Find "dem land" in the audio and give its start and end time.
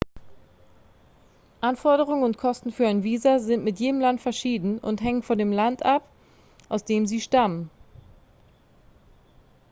5.37-5.85